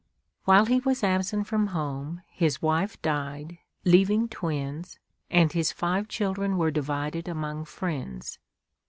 While 0.45 0.65
he 0.65 0.79
was 0.79 1.03
absent 1.03 1.45
from 1.45 1.67
home, 1.77 2.23
his 2.31 2.59
wife 2.59 2.99
died, 3.03 3.59
leaving 3.85 4.29
twins, 4.29 4.97
and 5.29 5.51
his 5.51 5.71
five 5.71 6.07
children 6.07 6.57
were 6.57 6.71
divided 6.71 7.27
among 7.27 7.65
friends. 7.65 8.39